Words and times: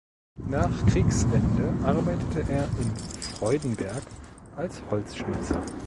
Nach 0.47 0.83
Kriegsende 0.87 1.75
arbeitete 1.85 2.39
er 2.51 2.63
in 2.63 2.89
Freudenberg 3.37 4.01
als 4.55 4.81
Holzschnitzer. 4.89 5.61